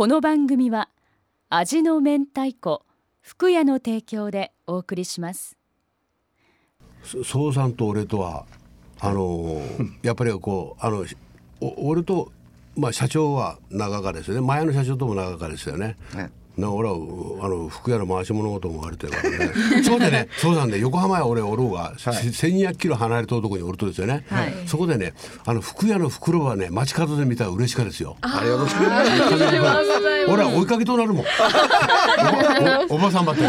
[0.00, 0.88] この番組は
[1.50, 2.86] 味の明太子
[3.20, 5.58] 福屋の提供でお送りします。
[7.22, 8.46] 総さんと俺とは
[8.98, 9.60] あの
[10.02, 11.04] やっぱりこうあの
[11.60, 12.32] お俺と
[12.78, 14.40] まあ社長は長かですよね。
[14.40, 15.98] 前の社長とも長かですよね。
[16.14, 16.30] ね
[16.60, 16.94] な俺は
[17.42, 19.52] あの福屋の回し物事も言われてるからね。
[19.84, 28.16] そうでねそうなんで横浜や俺おろうが、はい、1200キロ離れたところにおるとですよね、はい、そこでねあの福屋の袋はね街角で見たら嬉しかですよ。
[28.20, 28.66] ありがとう
[29.30, 30.10] ございます。
[30.28, 31.24] 俺は追いかけとなるもん
[32.88, 33.48] おばさんばってね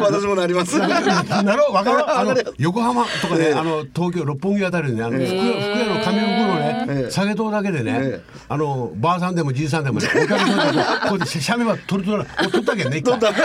[0.00, 6.43] 私もなりますなろうわかるあの横浜とかね、あの東京六本木あたりでねあの福屋福屋の紙袋
[6.86, 10.72] ね、下げとだけでね、あのばあさんでもじいさんでもね追いかけとなる
[11.08, 13.18] こうやって写メは取るとなる取ったけんね一回。
[13.18, 13.44] 取った。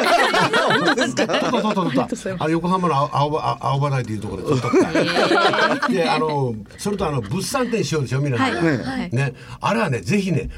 [0.69, 1.51] 本当ですか取った。
[1.51, 2.45] 取った取った。
[2.45, 9.33] あ横浜の青葉青葉台っていうところで取った であのそれとあの物産展しようでしょ皆さんね。
[9.61, 10.49] あれはねぜひね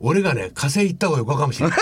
[0.00, 1.78] 俺がね火星行った方がよかかもしれない。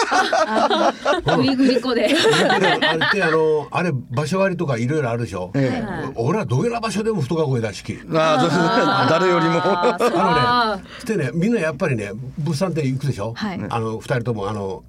[1.37, 2.07] グリグリコで。
[2.07, 5.51] あれってあのあれ場所割りとかいろいろあるでしょ。
[5.55, 7.99] ええ、俺はどげな場所でも太川越だしき。
[8.13, 9.61] ああ誰よりも。
[9.63, 13.35] あのねでねみんなやっぱりね物産展行くでしょ。
[13.35, 14.83] はい、あの二人ともあの。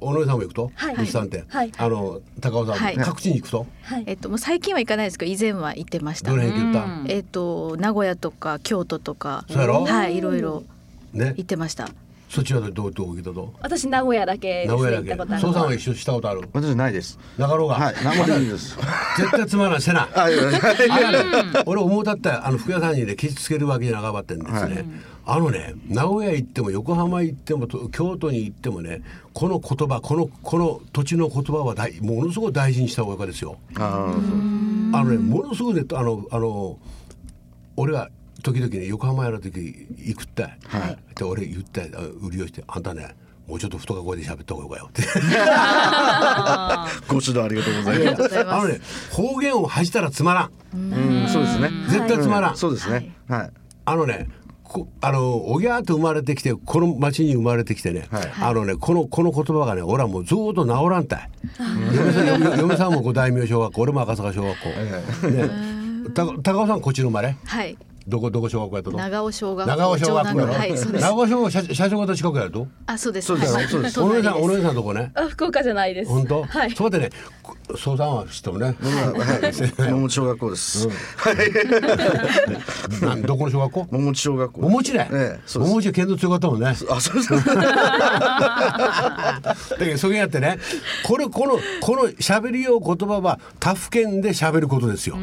[0.00, 6.30] 尾上さんも行くと、はい、物産展、はい、あの高尾さん、はい、各地に行くと、はい、えっともう最近は行かないですけど以前は行ってました。
[6.30, 7.12] どの辺行った？
[7.12, 9.84] えっと名古屋とか京都とか、そうやろ？
[9.84, 10.62] はいいろいろ。
[11.12, 11.88] ね、行ってました。
[12.28, 13.54] そちらでどうどう行ったと？
[13.62, 15.38] 私名古屋だけ名古屋だけ。
[15.40, 16.42] そうさんは一緒したことある？
[16.52, 17.18] 私ないです。
[17.38, 17.76] なかろうが？
[17.76, 17.94] はい。
[18.04, 18.76] 名古屋です。
[19.16, 20.06] 絶対つまら んせな。
[21.64, 24.58] 俺思うだったあの福屋さんにねケチつけるわけじゃなかったんですね。
[24.58, 24.84] はい、
[25.24, 29.00] あのね名古屋行っても横浜行っても京都に行ってもね
[29.32, 33.56] この言葉このこの土地の言葉は大ものすごく大事にした方がですよ。
[33.78, 34.12] あ
[34.92, 36.78] あのねものすごくねあのあの
[37.76, 38.10] 俺が
[38.42, 41.90] 時々ね横浜やる時行くって、はい、で俺言って
[42.20, 43.14] 売りをしてあんたね
[43.48, 44.90] もうちょっと太か声で喋った方がよ。
[44.90, 45.02] っ て
[47.08, 48.38] ご指導ありがとうございます。
[48.40, 50.50] あのね方言を恥じたらつまらん。
[50.74, 50.76] う
[51.24, 51.28] ん。
[51.28, 51.70] そうですね。
[51.88, 53.14] 絶対つまらん、そうですね。
[53.26, 53.50] はい。
[53.86, 54.28] あのね
[54.64, 61.30] こあのおぎゃーと生まれてきてこの町に生まれてきてね、はい、あのねこのこの言葉がね俺はもうずっと治らんたい。
[61.96, 64.68] 嫁さん嫁さんもこう大名小学校俺も赤坂小学校、
[65.30, 65.50] ね、
[66.42, 67.34] 高尾さんこっちの生まれ？
[67.46, 69.76] はいどこどこ小学校やったと長尾小学校。
[69.76, 71.74] 長尾小学校はい、長尾小学校。
[71.74, 72.66] 社長方近くやると？
[72.86, 73.26] あそうです。
[73.26, 74.00] そうです、はい、そうです。
[74.00, 75.12] お姉さんお姉さんどこね？
[75.14, 76.10] あ福岡じゃないです。
[76.10, 76.42] 本当？
[76.42, 76.70] はい。
[76.70, 77.10] そうでね
[77.76, 78.66] 相談はしてもね。
[78.66, 78.72] は
[79.86, 79.90] い。
[79.90, 80.88] 桃小学校です、
[83.02, 83.86] うん、どこの小学校？
[83.90, 84.60] 桃小学校。
[84.62, 86.68] 桃地ね、ええ、桃地剣道強かったもんね。
[86.68, 87.42] あそうです だ
[89.78, 90.58] けどそれやってね
[91.04, 95.16] これこのこの喋りよう言葉は他府県で喋ることですよ。
[95.16, 95.20] は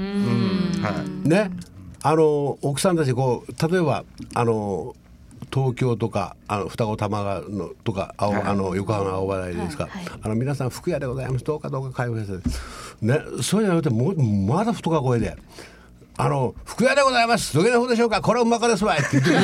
[1.25, 1.27] い。
[1.27, 1.49] ね
[2.05, 4.03] あの奥さんたちこう例えば
[4.35, 4.95] あの
[5.51, 12.49] 東京とかあの双子玉川のとか青、はい、あの横浜青葉台ですか、はいはい、あの皆さん服屋でございますどうかどうか会話して
[13.01, 15.35] ねそういうのてもまだ太か声で。
[16.17, 17.53] あの福屋でございます。
[17.53, 18.21] どげな方でしょうか。
[18.21, 18.99] これはうまかですわい。
[18.99, 19.37] って言って も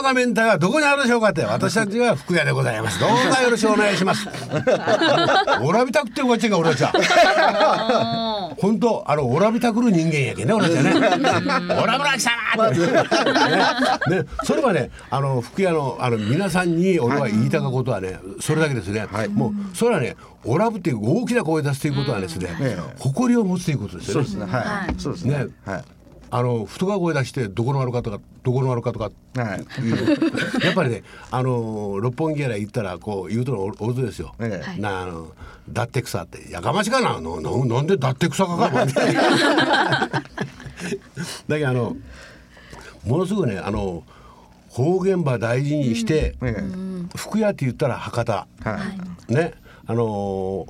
[0.00, 1.44] う、焦げなうまか明太はどこにあるでしょうかって。
[1.46, 2.98] 私たちは福屋でございます。
[2.98, 4.26] どうかよろしくお願いします。
[5.62, 8.50] おらびたくってこっちが俺たちは。
[8.58, 11.74] 本当あのおらびたくる人間やけんね俺たちはね。
[11.82, 12.78] おらぶらきさまね。
[12.78, 19.06] ねそれはねあの福屋のあの皆さんに俺は言いたかことはねそれだけですね。
[19.10, 22.48] はい、もうそれはねオラブっていう大きな声出すということはですね、
[22.98, 24.26] 誇りを持つということですよね。
[24.26, 24.58] そうですね。
[24.58, 24.94] はい。
[24.98, 25.46] そうですね。
[25.66, 25.99] はい。
[26.30, 29.64] あの太が声出してどこのあるかとかどこのあるかとか、はい、
[30.64, 34.34] やっぱりねあの六本木やら行ったらこう言うとのおるですよ。
[34.38, 35.32] ええ、なあの
[35.68, 38.92] だって草ってやかましかなのななんでだって草かか だ
[41.48, 41.96] けどあの
[43.04, 44.04] ものすごくねあの
[44.68, 48.78] 方言場大事にして、うん、福屋って言ったら博多、は
[49.28, 49.54] い、ね。
[49.86, 50.66] あの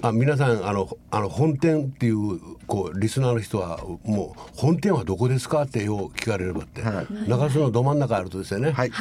[0.00, 8.70] あ皆さんあのあの本店っていうこうリスナーの人はもう本店はどこですかってよう聞かれればって、はい、中洲のど真ん中あるとですよね。
[8.70, 8.92] はい。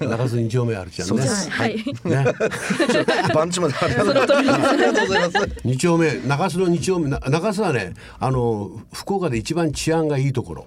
[0.00, 1.22] 中洲二丁目あるじゃんね。
[1.50, 1.76] はい。
[2.04, 3.34] ね。
[3.34, 5.56] 番地までありがとうございます。
[5.64, 10.66] 二丁目中洲の二丁目中洲はねあの福岡で一番治安がいいところ。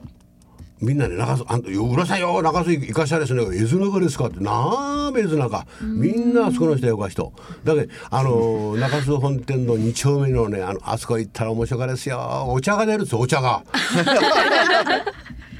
[0.82, 5.64] みんなで中洲あんたようるさいよ中洲行かしたですね絵図中ですかってなあ絵図中。
[5.84, 7.32] みんなあそこの人よか人。
[7.64, 12.46] だけどあの中洲本店の2丁目のねあのあそこ行ったら面白かですよ。
[12.48, 13.64] お茶が出るんですお茶が。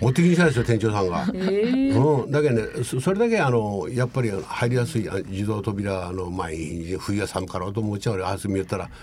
[0.02, 1.28] 持ってきにしたんですよ店長さんが。
[1.36, 8.90] えー、うん、だけどねそれだけあのやっぱり入りやすい自動扉の前に冬は寒かろうと思っちゃうよあすみ言ったら。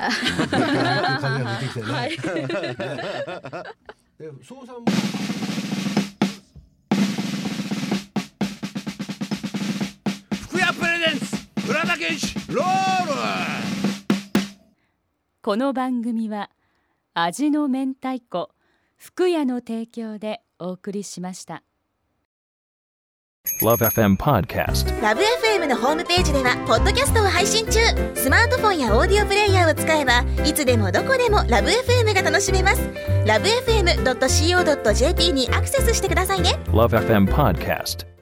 [0.50, 0.66] 風
[1.44, 1.92] が吹いてきてね。
[1.92, 2.10] はい、
[4.18, 4.86] で総さんも
[15.48, 16.50] この番組は
[17.14, 18.50] 味の明太子
[18.98, 21.62] 福屋の提供でお送りしました。
[23.62, 25.00] Love FM Podcast.
[25.00, 27.80] ラブ f m のホームページではポッドキャストを配信中
[28.14, 32.82] スマートフォンやオーディオプレイヤーを使えばいつでもどこでもラブ f m が楽しめます
[33.24, 38.17] ラブ FM.co.jp にアクセスしてくださいね Love FM Podcast.